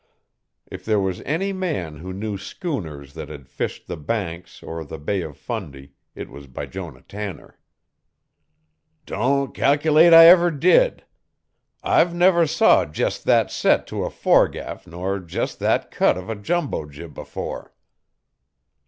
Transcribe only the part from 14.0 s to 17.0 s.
a foregaff nor jest that cut of a jumbo